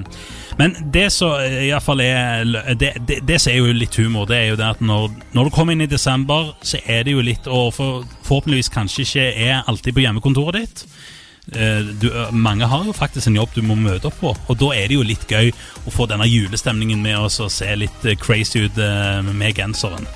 men 0.60 0.76
det 0.94 1.08
som 1.14 1.36
i 1.40 1.70
hvert 1.70 1.86
fall 1.86 2.04
er 2.04 2.46
det, 2.80 2.94
det, 3.08 3.22
det 3.28 3.40
som 3.42 3.54
er 3.54 3.62
jo 3.62 3.76
litt 3.76 3.98
humor, 4.00 4.28
det 4.30 4.40
er 4.40 4.48
jo 4.52 4.60
det 4.60 4.72
at 4.78 4.84
når, 4.84 5.12
når 5.36 5.48
du 5.48 5.56
kommer 5.56 5.76
inn 5.76 5.86
i 5.86 5.92
desember, 5.92 6.54
så 6.66 6.82
er 6.86 7.06
det 7.06 7.16
jo 7.16 7.24
litt 7.26 7.48
Og 7.52 7.74
for, 7.76 8.06
forhåpentligvis 8.26 8.72
kanskje 8.74 9.06
ikke 9.06 9.26
er 9.48 9.68
alltid 9.70 9.96
på 9.96 10.06
hjemmekontoret 10.06 10.62
ditt. 10.62 10.86
Du, 12.02 12.08
mange 12.34 12.66
har 12.66 12.88
jo 12.88 12.94
faktisk 12.96 13.30
en 13.30 13.36
jobb 13.38 13.52
du 13.54 13.62
må 13.62 13.76
møte 13.78 14.10
opp 14.10 14.18
på, 14.18 14.32
og 14.34 14.58
da 14.58 14.72
er 14.74 14.90
det 14.90 14.98
jo 14.98 15.06
litt 15.06 15.30
gøy 15.30 15.52
å 15.86 15.94
få 15.94 16.08
denne 16.10 16.26
julestemningen 16.26 17.04
med 17.06 17.20
oss 17.28 17.38
og 17.44 17.54
se 17.54 17.70
litt 17.78 18.08
crazy 18.24 18.66
ut 18.66 18.82
med 19.30 19.54
genseren. 19.54 20.10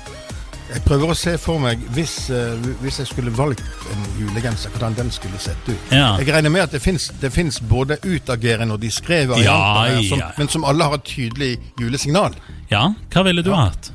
Jeg 0.70 0.82
prøver 0.86 1.10
å 1.10 1.14
se 1.18 1.32
for 1.42 1.58
meg, 1.58 1.80
hvis, 1.96 2.12
uh, 2.30 2.54
hvis 2.82 3.00
jeg 3.02 3.08
skulle 3.10 3.32
valgt 3.34 3.62
en 3.90 4.04
julegenser, 4.20 4.70
hvordan 4.70 4.94
den 4.94 5.10
skulle 5.10 5.38
sett 5.42 5.68
ut. 5.68 5.76
Ja. 5.90 6.12
Jeg 6.20 6.28
regner 6.32 6.50
med 6.54 6.62
at 6.68 6.70
det 6.76 6.82
fins- 6.82 7.60
både 7.68 7.96
utagerende 8.04 8.74
og 8.76 8.80
diskré 8.82 9.24
varianter, 9.26 9.98
Ja, 10.00 10.16
ja. 10.16 10.30
men 10.38 10.48
som 10.48 10.64
alle 10.64 10.84
har 10.84 10.94
et 10.94 11.04
tydelig 11.04 11.56
julesignal. 11.80 12.34
Ja, 12.70 12.92
hva 13.10 13.24
ville 13.26 13.42
du 13.42 13.50
hatt? 13.54 13.90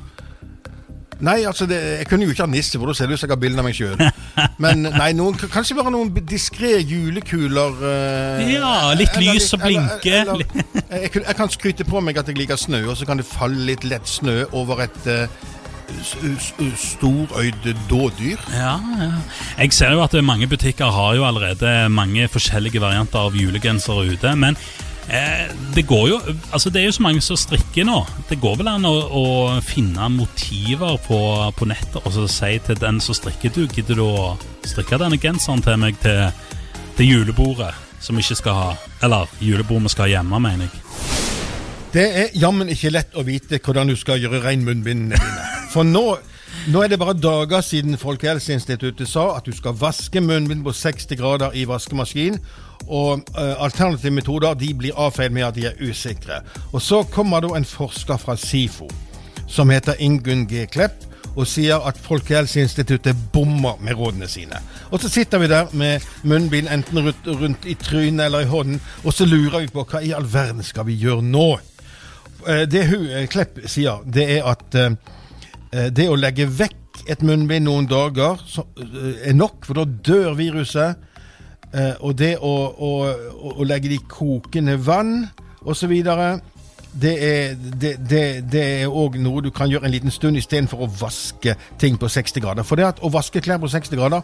Nei, 1.18 1.38
altså, 1.48 1.64
det, 1.64 1.78
jeg 2.02 2.06
kunne 2.10 2.26
jo 2.26 2.32
ikke 2.34 2.44
ha 2.44 2.50
nisse, 2.52 2.76
for 2.76 2.90
da 2.90 2.92
ser 2.92 3.06
det 3.08 3.14
ut 3.16 3.20
som 3.22 3.30
jeg 3.30 3.32
har 3.32 3.40
bilde 3.40 3.62
av 3.62 3.64
meg 3.64 3.74
sjøl. 3.78 3.96
Men 4.60 4.82
nei, 4.84 5.14
noen, 5.16 5.32
kanskje 5.48 5.78
bare 5.78 5.88
noen 5.94 6.10
diskré 6.28 6.74
julekuler. 6.84 7.78
eh, 7.88 8.50
Ja, 8.58 8.92
litt 8.92 9.16
eller 9.16 9.32
lys 9.38 9.48
og 9.56 9.62
blinke. 9.64 10.12
eller- 10.12 10.44
jeg, 11.00 11.12
kunne- 11.14 11.24
jeg 11.30 11.36
kan 11.40 11.48
skryte 11.48 11.84
på 11.88 12.02
meg 12.04 12.18
at 12.20 12.28
jeg 12.28 12.36
liker 12.36 12.60
snø, 12.60 12.82
og 12.90 12.98
så 13.00 13.06
kan 13.08 13.16
det 13.16 13.24
falle 13.24 13.64
litt 13.64 13.84
lett 13.88 14.04
snø 14.04 14.42
over 14.52 14.82
et, 14.84 15.06
eh, 15.08 15.26
s- 16.02 16.16
s- 16.58 16.88
storøyde 16.96 17.74
dådyr. 17.90 18.36
Ja, 18.54 18.76
ja. 19.00 19.10
Jeg 19.58 19.72
ser 19.72 19.92
jo 19.92 20.02
at 20.02 20.16
mange 20.24 20.46
butikker 20.46 20.90
har 20.90 21.14
jo 21.16 21.24
allerede 21.26 21.88
mange 21.90 22.28
forskjellige 22.28 22.80
varianter 22.80 23.18
av 23.18 23.36
julegensere 23.36 24.06
ute. 24.12 24.34
Men 24.36 24.56
eh, 25.08 25.46
det 25.74 25.86
går 25.86 26.08
jo 26.08 26.20
Altså 26.52 26.70
det 26.70 26.80
er 26.82 26.86
jo 26.86 26.92
så 26.98 27.02
mange 27.06 27.20
som 27.20 27.36
strikker 27.36 27.84
nå. 27.86 28.00
Det 28.28 28.40
går 28.40 28.56
vel 28.60 28.68
an 28.68 28.84
å, 28.88 28.94
å 29.06 29.24
finne 29.62 30.08
motiver 30.10 30.98
på, 31.06 31.20
på 31.56 31.68
nettet 31.70 32.02
og 32.04 32.12
så 32.12 32.26
si 32.28 32.58
til 32.66 32.76
den 32.80 33.00
som 33.00 33.14
strikker 33.14 33.54
du, 33.54 33.66
gidder 33.68 33.94
du 34.00 34.04
å 34.06 34.36
strikke 34.66 34.98
denne 34.98 35.18
genseren 35.22 35.62
til 35.62 35.76
meg 35.78 35.98
til, 36.02 36.30
til 36.98 37.06
julebordet? 37.14 37.74
Som 38.00 38.18
vi 38.18 38.22
ikke 38.22 38.36
skal 38.38 38.54
ha 38.54 38.66
Eller 39.02 39.26
julebord 39.40 39.82
vi 39.86 39.88
skal 39.88 40.04
ha 40.04 40.18
hjemme, 40.18 40.38
mener 40.40 40.66
jeg. 40.68 40.82
Det 41.96 42.02
er 42.20 42.34
jammen 42.36 42.68
ikke 42.68 42.90
lett 42.92 43.14
å 43.16 43.22
vite 43.24 43.56
hvordan 43.64 43.88
du 43.88 43.94
skal 43.96 44.20
gjøre 44.20 44.42
rein 44.44 44.66
munnbindene 44.66 45.16
dine. 45.16 45.44
For 45.76 45.84
nå, 45.84 46.14
nå 46.72 46.80
er 46.80 46.88
det 46.88 46.96
bare 46.96 47.12
dager 47.20 47.60
siden 47.60 47.98
Folkehelseinstituttet 48.00 49.10
sa 49.10 49.26
at 49.36 49.44
du 49.44 49.52
skal 49.52 49.74
vaske 49.76 50.22
munnbind 50.24 50.62
på 50.64 50.72
60 50.72 51.18
grader 51.20 51.52
i 51.52 51.66
vaskemaskin. 51.68 52.38
Og 52.86 53.26
eh, 53.36 53.50
alternative 53.60 54.14
metoder 54.16 54.54
de 54.56 54.70
blir 54.72 54.96
avfeid 54.96 55.34
med 55.36 55.44
at 55.44 55.58
de 55.58 55.66
er 55.68 55.82
usikre. 55.84 56.38
Og 56.72 56.80
så 56.80 57.02
kommer 57.12 57.44
da 57.44 57.50
en 57.58 57.68
forsker 57.68 58.16
fra 58.22 58.38
SIFO 58.40 58.88
som 59.52 59.68
heter 59.68 60.00
Ingunn 60.00 60.46
G. 60.48 60.62
Klepp, 60.72 61.04
og 61.36 61.44
sier 61.46 61.84
at 61.84 62.00
Folkehelseinstituttet 62.00 63.28
bommer 63.34 63.76
med 63.84 64.00
rådene 64.00 64.28
sine. 64.28 64.62
Og 64.88 65.04
så 65.04 65.10
sitter 65.12 65.42
vi 65.44 65.50
der 65.52 65.68
med 65.76 66.06
munnbind 66.24 66.72
enten 66.72 67.02
rundt, 67.04 67.28
rundt 67.28 67.68
i 67.68 67.76
trynet 67.76 68.30
eller 68.30 68.46
i 68.46 68.48
hånden, 68.48 68.80
og 69.04 69.12
så 69.12 69.28
lurer 69.28 69.66
vi 69.66 69.68
på 69.76 69.84
hva 69.84 70.00
i 70.00 70.16
all 70.16 70.24
verden 70.32 70.64
skal 70.64 70.88
vi 70.88 70.96
gjøre 71.04 71.20
nå? 71.28 71.50
Eh, 72.48 72.64
Det 72.64 72.86
hun 72.88 73.06
eh, 73.10 73.28
Klepp 73.28 73.60
sier, 73.68 74.00
det 74.08 74.26
er 74.38 74.48
at 74.54 74.80
det 75.72 76.06
å 76.08 76.18
legge 76.18 76.46
vekk 76.46 76.86
et 77.10 77.22
munnbind 77.26 77.66
noen 77.68 77.88
dager 77.90 78.40
eh, 78.40 79.28
er 79.30 79.36
nok, 79.36 79.66
for 79.66 79.80
da 79.80 79.84
dør 79.84 80.36
viruset. 80.38 81.02
Eh, 81.74 81.94
og 82.00 82.16
det 82.18 82.36
å, 82.40 82.54
å, 82.72 82.90
å 83.56 83.66
legge 83.66 83.90
det 83.92 84.00
i 84.00 84.06
kokende 84.10 84.78
vann 84.80 85.26
osv. 85.66 85.92
Det 86.96 87.12
er, 87.26 87.54
det, 87.80 87.90
det, 88.08 88.20
det 88.52 88.62
er 88.82 88.86
også 88.88 89.20
noe 89.20 89.42
du 89.44 89.50
kan 89.52 89.68
gjøre 89.68 89.84
en 89.84 89.92
liten 89.92 90.10
stund 90.14 90.38
istedenfor 90.40 90.86
å 90.86 90.88
vaske 91.00 91.52
ting 91.80 91.98
på 92.00 92.08
60 92.08 92.40
grader. 92.40 92.64
For 92.64 92.80
det 92.80 92.86
at 92.88 93.02
å 93.04 93.10
vaske 93.12 93.42
klær 93.44 93.58
på 93.60 93.68
60 93.68 93.98
grader, 93.98 94.22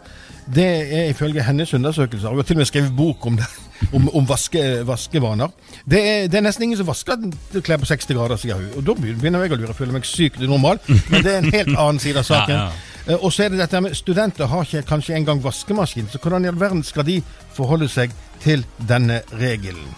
det 0.55 0.65
er 0.97 1.11
ifølge 1.11 1.43
hennes 1.45 1.73
undersøkelser 1.77 2.29
Hun 2.33 2.41
har 2.41 2.47
til 2.49 2.57
og 2.57 2.63
med 2.63 2.69
skrevet 2.71 2.95
bok 2.97 3.27
om 3.29 3.37
det, 3.37 3.45
om, 3.93 4.07
om 4.17 4.25
vaske, 4.29 4.63
vaskevaner. 4.87 5.51
Det 5.85 6.01
er, 6.01 6.25
det 6.31 6.39
er 6.39 6.47
nesten 6.47 6.65
ingen 6.65 6.79
som 6.81 6.89
vasker 6.89 7.27
klær 7.61 7.81
på 7.83 7.89
60 7.91 8.17
grader, 8.17 8.41
sier 8.41 8.57
hun. 8.57 8.71
Og 8.79 8.87
da 8.87 8.95
begynner 9.01 9.45
jeg 9.45 9.53
å 9.53 9.59
lure. 9.61 9.75
Føler 9.77 9.93
meg 9.99 10.07
syk 10.09 10.39
normal. 10.41 10.81
Men 11.11 11.21
det 11.25 11.33
er 11.35 11.43
en 11.43 11.53
helt 11.53 11.75
annen 11.75 12.01
side 12.01 12.23
av 12.23 12.29
saken. 12.33 12.55
Ja, 12.57 12.71
ja. 12.71 12.89
Eh, 13.03 13.19
Og 13.19 13.33
så 13.35 13.43
er 13.45 13.53
det 13.53 13.59
dette 13.59 13.81
med 13.83 13.93
Studenter 13.99 14.47
har 14.49 14.63
ikke 14.65 14.85
kanskje 14.95 15.17
engang 15.19 15.43
vaskemaskin, 15.43 16.07
så 16.09 16.21
hvordan 16.23 16.45
i 16.47 16.51
all 16.53 16.59
verden 16.61 16.81
skal 16.87 17.05
de 17.05 17.19
forholde 17.53 17.89
seg 17.91 18.15
til 18.43 18.63
denne 18.89 19.21
regelen? 19.37 19.91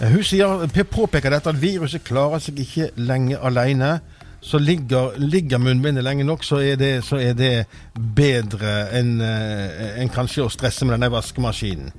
Eh, 0.00 0.10
Hun 0.10 0.24
sier, 0.26 0.66
påpeker 0.90 1.30
dette 1.30 1.50
at 1.52 1.60
viruset 1.60 2.04
klarer 2.06 2.42
seg 2.42 2.58
ikke 2.64 2.90
lenge 2.96 3.38
alene. 3.38 3.98
Så 4.44 4.58
ligger, 4.60 5.14
ligger 5.16 5.58
munnbindet 5.58 6.04
lenge 6.04 6.24
nok, 6.24 6.42
så 6.44 6.58
er 6.60 6.76
det, 6.76 6.98
så 7.06 7.16
er 7.16 7.32
det 7.32 7.64
bedre 7.94 8.90
enn 8.92 9.14
en 9.24 10.10
kanskje 10.12 10.44
å 10.44 10.50
stresse 10.52 10.84
med 10.84 10.98
denne 10.98 11.08
vaskemaskinen. 11.14 11.94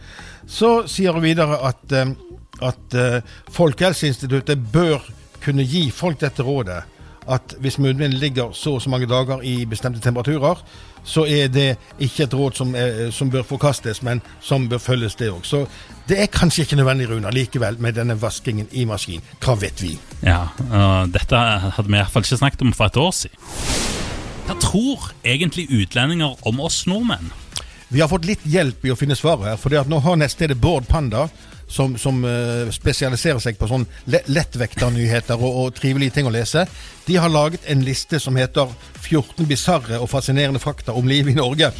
Så 0.45 0.83
sier 0.85 1.15
hun 1.15 1.25
videre 1.25 1.57
at, 1.65 1.85
eh, 1.89 2.11
at 2.61 2.93
eh, 2.93 3.21
Folkehelseinstituttet 3.55 4.61
bør 4.71 5.01
kunne 5.41 5.65
gi 5.65 5.87
folk 5.93 6.21
dette 6.21 6.45
rådet 6.45 6.83
at 7.27 7.55
hvis 7.59 7.77
munnbindet 7.81 8.19
ligger 8.19 8.51
så 8.53 8.75
og 8.77 8.81
så 8.81 8.89
mange 8.89 9.07
dager 9.09 9.41
i 9.41 9.65
bestemte 9.65 9.99
temperaturer, 9.99 10.61
så 11.05 11.25
er 11.29 11.47
det 11.53 11.77
ikke 12.01 12.25
et 12.25 12.33
råd 12.33 12.57
som, 12.57 12.75
er, 12.75 13.11
som 13.13 13.29
bør 13.29 13.45
forkastes, 13.45 14.01
men 14.03 14.21
som 14.41 14.69
bør 14.69 14.81
følges, 14.81 15.15
det 15.15 15.29
òg. 15.29 15.45
Så 15.45 15.65
det 16.09 16.19
er 16.21 16.31
kanskje 16.33 16.65
ikke 16.65 16.79
nødvendig, 16.81 17.09
Runa, 17.09 17.29
likevel, 17.33 17.77
med 17.81 17.97
denne 17.97 18.17
vaskingen 18.21 18.67
i 18.71 18.85
maskin. 18.89 19.21
Hva 19.41 19.57
vet 19.61 19.81
vi? 19.83 19.95
Ja, 20.25 20.47
og 20.65 21.13
dette 21.13 21.37
hadde 21.37 21.87
vi 21.87 21.93
i 21.93 22.01
hvert 22.01 22.13
fall 22.13 22.25
ikke 22.25 22.41
snakket 22.41 22.65
om 22.65 22.73
for 22.73 22.89
et 22.89 23.01
år 23.01 23.11
siden. 23.21 23.41
Hva 24.45 24.57
tror 24.61 25.09
egentlig 25.25 25.69
utlendinger 25.73 26.37
om 26.45 26.61
oss 26.61 26.83
nordmenn? 26.89 27.31
Vi 27.89 28.01
har 28.01 28.09
fått 28.09 28.25
litt 28.25 28.45
hjelp 28.49 28.85
i 28.85 28.91
å 28.93 28.97
finne 28.97 29.17
svaret 29.17 29.51
her, 29.51 29.59
for 29.61 29.73
nå 29.89 29.99
har 30.01 30.17
nettstedet 30.17 30.57
Bård 30.61 30.87
Panda, 30.89 31.27
som, 31.75 31.97
som 31.99 32.23
eh, 32.25 32.71
spesialiserer 32.71 33.41
seg 33.43 33.59
på 33.59 33.67
sånn 33.67 33.83
le 34.11 34.21
lettvekternyheter 34.31 35.41
og, 35.41 35.59
og 35.65 35.75
trivelige 35.75 36.15
ting 36.15 36.29
å 36.29 36.33
lese, 36.33 36.63
de 37.05 37.17
har 37.19 37.31
laget 37.31 37.67
en 37.71 37.83
liste 37.85 38.19
som 38.23 38.37
heter 38.39 38.71
14 39.01 39.43
bisarre 39.49 39.99
og 39.99 40.09
fascinerende 40.11 40.61
fakta 40.63 40.95
om 40.95 41.09
livet 41.11 41.35
i 41.35 41.39
Norge. 41.39 41.71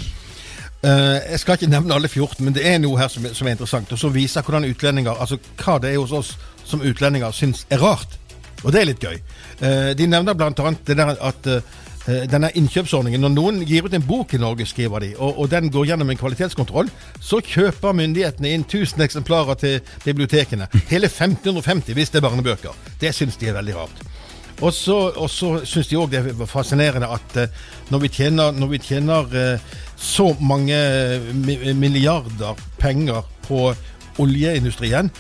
Uh, 0.86 1.18
jeg 1.32 1.40
skal 1.42 1.58
ikke 1.58 1.72
nevne 1.72 1.96
alle 1.96 2.12
14, 2.12 2.44
men 2.46 2.54
det 2.54 2.66
er 2.68 2.76
noe 2.84 3.00
her 3.00 3.10
som 3.10 3.24
som 3.34 3.48
er 3.48 3.56
interessant. 3.56 3.94
Og 3.96 3.98
så 3.98 4.12
viser 4.14 4.46
hvordan 4.46 4.68
utlendinger, 4.68 5.16
altså 5.18 5.40
hva 5.64 5.80
det 5.82 5.94
er 5.94 5.98
hos 5.98 6.14
oss 6.14 6.36
som 6.68 6.84
utlendinger 6.86 7.34
syns 7.34 7.64
er 7.74 7.82
rart. 7.82 8.20
Og 8.64 8.74
det 8.74 8.82
er 8.82 8.90
litt 8.92 9.02
gøy. 9.02 9.18
Uh, 9.64 9.96
de 9.98 10.10
nevner 10.12 10.36
annet 10.36 10.86
det 10.86 11.00
der 11.00 11.16
at 11.16 11.50
denne 12.06 12.52
innkjøpsordningen 12.54 13.24
Når 13.24 13.32
noen 13.34 13.62
gir 13.66 13.88
ut 13.88 13.94
en 13.98 14.04
bok 14.06 14.36
i 14.36 14.40
Norge, 14.42 14.68
skriver 14.70 15.02
de, 15.02 15.12
og, 15.18 15.40
og 15.42 15.50
den 15.50 15.72
går 15.74 15.88
gjennom 15.90 16.12
en 16.14 16.20
kvalitetskontroll, 16.20 16.92
så 17.18 17.40
kjøper 17.42 17.98
myndighetene 17.98 18.52
inn 18.54 18.66
1000 18.68 19.02
eksemplarer 19.08 19.58
til 19.58 19.80
bibliotekene. 20.04 20.68
Hele 20.92 21.10
1550 21.10 21.98
hvis 21.98 22.14
det 22.14 22.22
er 22.22 22.28
barnebøker. 22.28 22.78
Det 23.02 23.14
syns 23.16 23.40
de 23.42 23.50
er 23.50 23.58
veldig 23.58 23.78
rart. 23.80 24.06
Og 24.64 24.72
så, 24.74 24.96
og 25.20 25.28
så 25.30 25.50
syns 25.68 25.90
de 25.90 25.98
òg 26.00 26.14
det 26.14 26.22
er 26.22 26.48
fascinerende 26.48 27.10
at 27.12 27.40
eh, 27.42 27.64
når 27.92 28.06
vi 28.06 28.12
tjener, 28.20 28.56
når 28.56 28.72
vi 28.72 28.80
tjener 28.80 29.36
eh, 29.36 29.66
så 30.00 30.30
mange 30.40 30.78
milliarder 31.76 32.56
penger 32.80 33.26
på 33.48 33.74
oljeindustrien, 34.22 35.12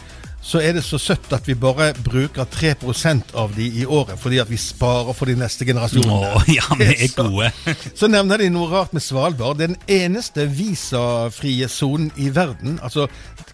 så 0.45 0.59
er 0.61 0.75
det 0.77 0.83
så 0.85 0.99
søtt 1.01 1.31
at 1.33 1.47
vi 1.49 1.55
bare 1.57 1.87
bruker 2.05 2.45
3% 2.53 3.33
av 3.33 3.55
de 3.55 3.65
i 3.81 3.85
året, 3.85 4.19
fordi 4.21 4.37
at 4.43 4.49
vi 4.51 4.59
sparer 4.61 5.15
for 5.17 5.25
de 5.25 5.33
neste 5.39 5.65
generasjonene. 5.65 6.29
Å, 6.37 6.43
ja, 6.53 6.67
vi 6.79 6.89
er 6.93 7.13
gode. 7.17 7.49
så 7.97 8.09
nevner 8.11 8.43
de 8.43 8.51
noe 8.53 8.69
rart 8.69 8.93
med 8.93 9.01
Svalbard. 9.01 9.57
Det 9.57 9.65
er 9.65 9.73
den 9.73 9.95
eneste 9.95 10.45
visafrie 10.45 11.69
sonen 11.71 12.11
i 12.21 12.29
verden. 12.35 12.77
Altså, 12.85 13.07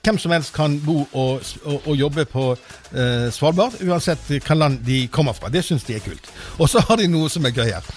hvem 0.04 0.20
som 0.20 0.36
helst 0.36 0.52
kan 0.58 0.76
bo 0.84 1.06
og, 1.06 1.48
og, 1.64 1.78
og 1.80 1.96
jobbe 1.96 2.28
på 2.28 2.50
eh, 2.58 3.30
Svalbard, 3.32 3.80
uansett 3.88 4.28
hvilket 4.28 4.60
land 4.60 4.84
de 4.84 5.06
kommer 5.16 5.38
fra. 5.38 5.52
Det 5.54 5.64
syns 5.64 5.88
de 5.88 5.96
er 5.96 6.04
kult. 6.04 6.28
Og 6.60 6.68
så 6.70 6.84
har 6.90 7.00
de 7.00 7.08
noe 7.08 7.32
som 7.32 7.48
er 7.48 7.56
gøy 7.56 7.70
her. 7.72 7.88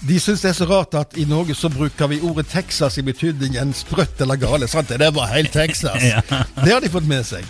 De 0.00 0.16
syns 0.18 0.42
det 0.42 0.50
er 0.50 0.56
så 0.56 0.66
rart 0.66 0.94
at 0.96 1.14
i 1.20 1.26
Norge 1.28 1.54
så 1.54 1.68
bruker 1.70 2.08
vi 2.10 2.22
ordet 2.24 2.48
Texas 2.50 2.96
i 2.98 3.04
betydningen 3.04 3.74
sprøtt 3.76 4.22
eller 4.24 4.40
gale. 4.40 4.66
Sant? 4.66 4.90
Det 4.90 5.14
var 5.14 5.30
helt 5.36 5.52
Texas. 5.52 6.02
Det 6.64 6.72
har 6.72 6.80
de 6.80 6.90
fått 6.90 7.06
med 7.06 7.22
seg. 7.28 7.46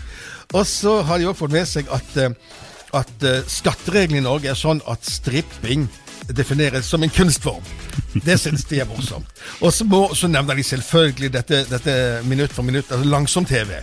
Og 0.52 0.66
så 0.66 1.00
har 1.06 1.20
de 1.20 1.28
òg 1.30 1.38
fått 1.38 1.54
med 1.54 1.68
seg 1.68 1.90
at, 1.94 2.16
eh, 2.18 2.34
at 2.98 3.26
eh, 3.26 3.42
skattereglene 3.46 4.20
i 4.20 4.26
Norge 4.26 4.50
er 4.50 4.58
sånn 4.58 4.82
at 4.90 5.06
stripping 5.06 5.86
defineres 6.30 6.86
som 6.90 7.02
en 7.02 7.12
kunstform. 7.12 7.62
Det 8.26 8.36
syns 8.38 8.64
de 8.70 8.80
er 8.82 8.88
morsomt. 8.90 9.26
Og 9.62 9.72
så, 9.74 10.28
nevner 10.28 10.58
de 10.58 10.66
selvfølgelig 10.66 11.32
dette, 11.34 11.64
dette 11.70 11.94
minutt 12.26 12.52
for 12.54 12.66
minutt, 12.66 12.90
altså 12.90 13.08
langsom-TV. 13.10 13.78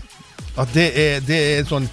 At 0.58 0.70
det 0.74 0.88
er, 0.96 1.26
det 1.26 1.38
er 1.38 1.64
en 1.64 1.72
sånn 1.72 1.90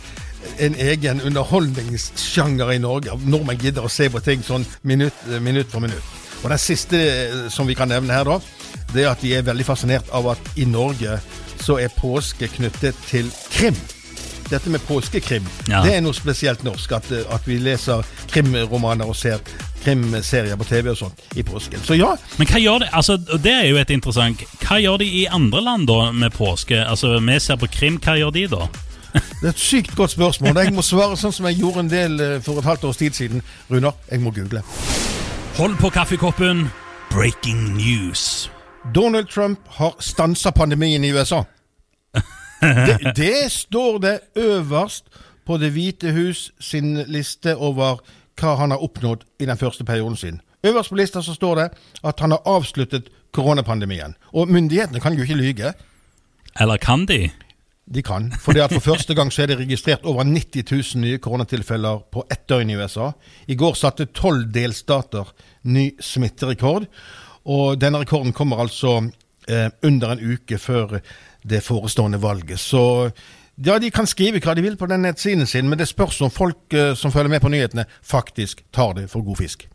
en 0.60 0.74
egen 0.76 1.22
underholdningssjanger 1.24 2.74
i 2.74 2.82
Norge. 2.82 3.14
Nordmenn 3.24 3.62
gidder 3.62 3.86
å 3.86 3.92
se 3.92 4.10
på 4.12 4.20
ting 4.24 4.42
sånn 4.44 4.66
minutt, 4.82 5.24
minutt 5.40 5.70
for 5.72 5.84
minutt. 5.84 6.04
Og 6.42 6.50
den 6.52 6.60
siste 6.60 7.00
eh, 7.00 7.36
som 7.50 7.68
vi 7.68 7.76
kan 7.78 7.88
nevne 7.88 8.12
her, 8.12 8.28
da, 8.28 8.38
det 8.92 9.06
er 9.06 9.12
at 9.14 9.24
de 9.24 9.32
er 9.36 9.46
veldig 9.46 9.66
fascinert 9.66 10.10
av 10.12 10.34
at 10.34 10.54
i 10.60 10.68
Norge 10.68 11.16
så 11.64 11.78
er 11.80 11.94
påske 11.96 12.50
knyttet 12.58 12.98
til 13.08 13.30
krim. 13.54 13.78
Dette 14.50 14.70
med 14.70 14.80
påskekrim, 14.86 15.46
Ja. 15.68 15.82
det 15.82 15.94
er 15.96 16.00
noe 16.04 16.14
spesielt 16.14 16.64
norsk. 16.64 16.92
At, 16.92 17.10
at 17.12 17.46
vi 17.48 17.58
leser 17.58 18.04
krimromaner 18.30 19.08
og 19.08 19.16
ser 19.16 19.38
krimserier 19.84 20.56
på 20.56 20.64
TV 20.68 20.90
og 20.92 20.96
sånt 20.98 21.20
i 21.36 21.42
påsken. 21.42 21.80
Så 21.84 21.96
ja, 21.98 22.14
Men 22.38 22.48
hva 22.48 22.60
gjør 22.60 22.78
de, 22.84 22.88
altså, 22.92 23.16
det 23.18 23.52
er 23.52 23.66
jo 23.68 23.76
et 23.76 23.90
interessant 23.90 24.40
Hva 24.64 24.78
gjør 24.80 24.98
de 25.02 25.08
i 25.22 25.26
andre 25.26 25.60
land 25.64 25.86
da 25.88 26.10
med 26.12 26.32
påske? 26.32 26.78
Altså, 26.84 27.18
Vi 27.20 27.38
ser 27.40 27.56
på 27.56 27.66
krim, 27.72 27.98
hva 28.00 28.16
gjør 28.18 28.30
de 28.32 28.46
da? 28.48 28.68
det 29.40 29.46
er 29.46 29.52
et 29.52 29.58
sykt 29.60 29.94
godt 29.94 30.10
spørsmål. 30.10 30.56
Jeg 30.58 30.74
må 30.74 30.82
svare 30.82 31.16
sånn 31.16 31.32
som 31.32 31.46
jeg 31.46 31.60
gjorde 31.60 31.84
en 31.84 31.90
del 31.90 32.20
eh, 32.20 32.40
for 32.42 32.58
et 32.58 32.64
halvt 32.66 32.84
års 32.88 32.96
tid 32.98 33.14
siden. 33.14 33.42
Runar, 33.70 33.94
jeg 34.10 34.20
må 34.20 34.32
google. 34.34 34.62
Hold 35.56 35.76
på 35.78 35.90
kaffekoppen. 35.94 36.64
Breaking 37.12 37.76
news. 37.76 38.50
Donald 38.94 39.28
Trump 39.30 39.60
har 39.78 39.94
stansa 40.02 40.50
pandemien 40.50 41.04
i 41.04 41.12
USA. 41.14 41.44
Det, 42.64 43.12
det 43.16 43.52
står 43.52 43.98
det 43.98 44.18
øverst 44.36 45.04
på 45.44 45.56
Det 45.60 45.70
hvite 45.74 46.12
hus 46.16 46.50
sin 46.60 46.96
liste 47.06 47.56
over 47.56 48.00
hva 48.40 48.54
han 48.56 48.72
har 48.72 48.82
oppnådd 48.82 49.26
i 49.38 49.46
den 49.46 49.60
første 49.60 49.84
perioden 49.84 50.16
sin. 50.16 50.40
Øverst 50.64 50.90
på 50.90 50.96
lista 50.96 51.22
så 51.22 51.34
står 51.34 51.54
det 51.60 51.68
at 52.04 52.20
han 52.20 52.32
har 52.32 52.42
avsluttet 52.48 53.10
koronapandemien. 53.34 54.14
Og 54.32 54.48
myndighetene 54.48 55.00
kan 55.00 55.14
jo 55.14 55.22
ikke 55.22 55.36
lyge. 55.36 55.72
Eller 56.60 56.76
kan 56.76 57.06
de? 57.06 57.30
De 57.94 58.02
kan. 58.02 58.30
For 58.40 58.56
det 58.56 58.64
at 58.64 58.72
for 58.72 58.80
første 58.80 59.14
gang 59.14 59.32
så 59.32 59.42
er 59.42 59.52
det 59.52 59.58
registrert 59.58 60.06
over 60.08 60.24
90 60.24 60.64
000 60.70 61.02
nye 61.02 61.18
koronatilfeller 61.18 62.06
på 62.12 62.24
ett 62.32 62.48
døgn 62.48 62.70
i 62.70 62.78
USA. 62.80 63.10
I 63.46 63.58
går 63.60 63.76
satte 63.76 64.06
tolv 64.06 64.48
delstater 64.54 65.34
ny 65.62 65.90
smitterekord. 66.00 66.88
Og 67.44 67.76
denne 67.80 68.00
rekorden 68.00 68.32
kommer 68.32 68.62
altså 68.64 69.10
eh, 69.48 69.68
under 69.82 70.14
en 70.14 70.32
uke 70.32 70.58
før 70.58 70.96
det 71.50 71.62
forestående 71.62 72.22
valget. 72.22 72.60
Så 72.60 73.10
ja, 73.66 73.78
de 73.78 73.90
kan 73.90 74.06
skrive 74.06 74.40
hva 74.42 74.54
de 74.54 74.64
vil 74.64 74.76
på 74.76 74.86
den 74.90 75.04
nettsiden 75.04 75.46
sin, 75.46 75.68
men 75.68 75.78
det 75.78 75.88
spørs 75.88 76.20
om 76.20 76.30
folk 76.30 76.74
uh, 76.74 76.94
som 76.98 77.12
følger 77.12 77.30
med 77.30 77.40
på 77.40 77.52
nyhetene, 77.52 77.84
faktisk 78.02 78.64
tar 78.72 78.92
det 78.92 79.10
for 79.10 79.22
god 79.22 79.36
fisk. 79.36 79.68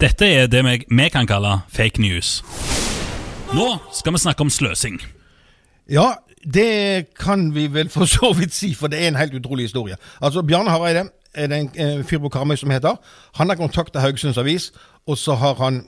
Dette 0.00 0.26
er 0.26 0.46
det 0.46 0.64
vi 0.64 1.08
kan 1.08 1.26
kalle 1.26 1.60
fake 1.68 2.00
news. 2.00 2.42
Nå 3.54 3.76
skal 3.92 4.12
vi 4.12 4.18
snakke 4.18 4.40
om 4.40 4.50
sløsing. 4.50 5.00
Ja, 5.90 6.12
det 6.54 7.14
kan 7.20 7.54
vi 7.54 7.66
vel 7.72 7.88
for 7.88 8.04
så 8.04 8.32
vidt 8.36 8.54
si, 8.54 8.74
for 8.74 8.92
det 8.92 9.02
er 9.02 9.08
en 9.08 9.16
helt 9.20 9.34
utrolig 9.34 9.64
historie. 9.64 9.96
Altså, 10.20 10.42
Bjarne 10.42 10.70
Hareide 10.70 11.08
er 11.34 11.46
det 11.46 11.58
en 11.58 11.70
eh, 11.74 12.04
fyr 12.04 12.18
på 12.18 12.28
Karmøy 12.28 12.56
som 12.56 12.70
heter. 12.70 12.96
Han 13.34 13.48
har 13.48 13.56
kontakta 13.56 14.00
Haugesunds 14.00 14.38
Avis, 14.38 14.72
og 15.06 15.18
så 15.18 15.34
har 15.34 15.54
han 15.54 15.84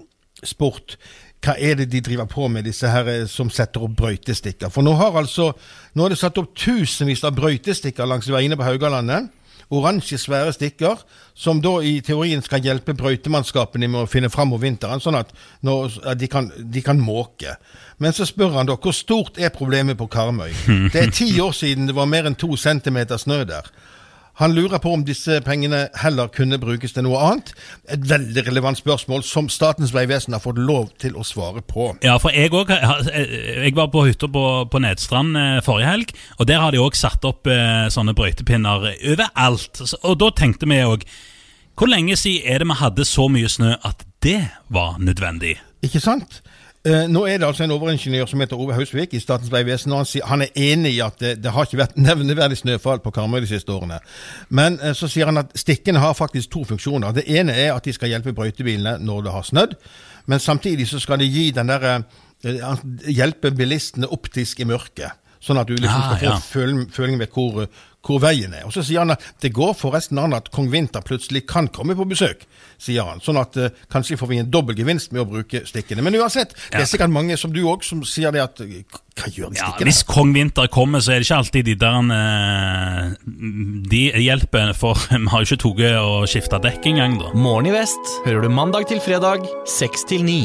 spurt 0.48 0.98
hva 1.44 1.58
er 1.60 1.76
det 1.76 1.90
de 1.92 2.00
driver 2.00 2.24
på 2.30 2.48
med, 2.48 2.64
disse 2.64 2.88
her 2.88 3.08
eh, 3.12 3.26
som 3.28 3.50
setter 3.52 3.84
opp 3.84 3.98
brøytestikker. 3.98 4.70
For 4.72 4.86
nå 4.86 4.94
har 4.96 5.16
altså, 5.20 5.50
nå 5.92 6.06
er 6.06 6.14
det 6.14 6.20
satt 6.22 6.40
opp 6.40 6.54
tusenvis 6.56 7.24
av 7.28 7.36
brøytestikker 7.36 8.08
langs 8.08 8.30
veiene 8.32 8.56
på 8.56 8.64
Haugalandet 8.64 9.28
oransje, 9.72 10.18
svære 10.18 10.52
stikker, 10.54 11.02
som 11.34 11.60
da 11.64 11.78
i 11.84 11.96
teorien 12.04 12.42
skal 12.44 12.64
hjelpe 12.64 12.94
brøytemannskapene 12.98 13.88
med 13.90 14.04
å 14.04 14.10
finne 14.10 14.30
fram 14.32 14.52
om 14.54 14.60
vinteren, 14.60 15.02
sånn 15.02 15.18
at 15.18 15.32
når, 15.64 15.98
de, 16.18 16.28
kan, 16.30 16.50
de, 16.58 16.82
kan, 16.84 17.00
måke. 17.00 17.56
Men 18.02 18.14
så 18.16 18.26
spør 18.28 18.58
han 18.58 18.68
da 18.68 18.76
hvor 18.78 18.94
stort 18.96 19.38
er 19.38 19.54
problemet 19.54 19.98
på 19.98 20.08
Karmøy. 20.10 20.52
Det 20.92 21.00
er 21.00 21.14
ti 21.14 21.32
år 21.42 21.54
siden 21.56 21.88
det 21.90 21.96
var 21.96 22.10
mer 22.10 22.28
enn 22.28 22.38
to 22.38 22.54
centimeter 22.60 23.20
snø 23.20 23.42
der. 23.48 23.68
Han 24.40 24.54
lurer 24.54 24.80
på 24.82 24.90
om 24.90 25.04
disse 25.06 25.36
pengene 25.46 25.84
heller 26.02 26.30
kunne 26.34 26.58
brukes 26.58 26.94
til 26.96 27.06
noe 27.06 27.20
annet. 27.22 27.52
Et 27.92 28.06
veldig 28.10 28.46
relevant 28.48 28.78
spørsmål 28.78 29.22
som 29.26 29.50
Statens 29.52 29.94
vegvesen 29.94 30.34
har 30.34 30.42
fått 30.42 30.58
lov 30.58 30.88
til 31.02 31.14
å 31.14 31.22
svare 31.26 31.62
på. 31.62 31.92
Ja, 32.02 32.16
for 32.22 32.34
jeg, 32.34 32.50
også, 32.50 32.80
jeg 33.14 33.76
var 33.76 33.92
på 33.94 34.06
hytta 34.08 34.30
på, 34.30 34.46
på, 34.70 34.82
Nedstrand 34.82 35.38
eh, 35.38 35.60
forrige 35.64 35.92
helg, 35.92 36.16
og 36.38 36.50
der 36.50 36.64
har 36.64 36.74
de 36.74 36.82
òg 36.82 36.98
satt 36.98 37.24
opp 37.28 37.46
eh, 37.50 37.86
sånne 37.94 38.16
brøytepinner 38.18 38.90
overalt. 38.96 39.84
Og 40.02 40.18
da 40.22 40.32
tenkte 40.34 40.68
vi 40.70 40.82
òg 40.82 41.06
Hvor 41.74 41.90
lenge 41.90 42.14
siden 42.14 42.46
er 42.46 42.62
det 42.62 42.68
vi 42.70 42.78
hadde 42.78 43.06
så 43.06 43.28
mye 43.30 43.48
snø 43.50 43.72
at 43.82 44.04
det 44.22 44.40
var 44.70 44.98
nødvendig? 45.02 45.56
Ikke 45.82 46.02
sant? 46.02 46.40
Uh, 46.84 47.06
nå 47.08 47.22
er 47.24 47.38
det 47.40 47.46
altså 47.46 47.64
en 47.64 47.72
overingeniør 47.72 48.26
som 48.28 48.42
heter 48.44 48.60
Ove 48.60 48.74
Hausvik 48.76 49.14
i 49.16 49.20
Statens 49.22 49.48
vegvesen. 49.52 49.92
og 49.92 50.02
han, 50.04 50.22
han, 50.28 50.42
er 50.42 50.72
enig 50.72 50.90
i 50.92 51.00
at 51.00 51.16
det, 51.20 51.30
det, 51.40 51.52
har 51.52 51.64
ikke 51.64 51.78
vært 51.80 51.96
nevneverdig 52.08 52.58
snøfall 52.60 53.00
på 53.00 53.10
Karmøy 53.10 53.40
de 53.40 53.48
siste 53.48 53.72
årene. 53.72 54.02
Men 54.48 54.76
uh, 54.82 54.92
så 54.92 55.08
sier 55.08 55.30
han 55.32 55.40
at 55.40 55.54
stikkene 55.56 56.02
har 56.02 56.12
faktisk 56.12 56.50
to 56.52 56.64
funksjoner. 56.68 57.16
Det 57.16 57.24
ene 57.24 57.56
er 57.56 57.72
at 57.72 57.88
de 57.88 57.94
skal 57.96 58.12
hjelpe 58.12 58.36
brøytebilene 58.36 58.98
når 59.00 59.24
det 59.24 59.32
har 59.32 59.48
snødd. 59.48 59.74
Men 60.26 60.44
samtidig 60.44 60.88
så 60.88 61.00
skal 61.00 61.24
de 61.24 61.30
gi 61.30 61.50
den 61.56 61.72
der, 61.72 62.04
uh, 62.44 62.84
hjelpe 63.08 63.54
bilistene 63.56 64.12
optisk 64.12 64.60
i 64.60 64.68
mørket. 64.68 65.23
Sånn 65.44 65.60
at 65.60 65.68
du 65.68 65.76
liksom 65.76 66.00
ah, 66.00 66.14
skal 66.14 66.22
få 66.22 66.30
ja. 66.30 66.38
føling, 66.40 66.84
føling 66.92 67.18
ved 67.20 67.34
hvor, 67.34 67.66
hvor, 68.04 68.20
veien 68.22 68.54
er. 68.56 68.64
Og 68.64 68.72
Så 68.72 68.84
sier 68.86 69.02
han 69.02 69.12
at 69.12 69.24
det 69.44 69.50
går 69.52 69.74
forresten 69.76 70.20
an 70.20 70.36
at 70.36 70.48
kong 70.54 70.70
Vinter 70.72 71.04
plutselig 71.04 71.44
kan 71.50 71.68
komme 71.68 71.96
på 71.98 72.06
besøk. 72.08 72.46
sier 72.80 73.04
han. 73.06 73.20
Sånn 73.24 73.38
at 73.40 73.56
uh, 73.60 73.68
kanskje 73.92 74.16
får 74.20 74.30
vi 74.30 74.38
en 74.40 74.48
dobbel 74.50 74.76
gevinst 74.78 75.12
med 75.12 75.22
å 75.22 75.26
bruke 75.28 75.62
stikkene. 75.68 76.02
Men 76.04 76.16
uansett, 76.16 76.56
ja. 76.56 76.78
det 76.78 76.82
er 76.86 76.90
sikkert 76.90 77.12
mange 77.12 77.36
som 77.40 77.52
du 77.52 77.60
òg 77.68 77.84
som 77.84 78.00
sier 78.08 78.32
det 78.34 78.42
at 78.42 78.64
eh, 78.64 78.82
hva 79.20 79.28
gjør 79.30 79.52
de 79.52 79.60
stikkene? 79.60 79.84
Ja, 79.84 79.88
hvis 79.88 80.02
kong 80.08 80.32
Vinter 80.36 80.68
kommer, 80.72 81.04
så 81.04 81.14
er 81.14 81.20
det 81.20 81.28
ikke 81.28 81.40
alltid 81.44 81.70
de 81.70 81.76
der 81.84 82.00
uh, 82.10 83.14
De 83.92 84.04
hjelper, 84.24 84.72
for 84.76 85.00
vi 85.12 85.24
har 85.28 85.44
jo 85.44 85.50
ikke 85.50 85.62
tatt 85.68 86.04
og 86.04 86.28
skifta 86.32 86.60
dekk 86.64 86.88
engang, 86.94 87.20
da. 87.20 87.34
Morgen 87.36 87.68
i 87.68 87.76
vest 87.76 88.16
hører 88.24 88.48
du 88.48 88.52
mandag 88.52 88.88
til 88.88 89.04
fredag, 89.04 89.44
seks 89.68 90.08
til 90.08 90.24
ni. 90.24 90.44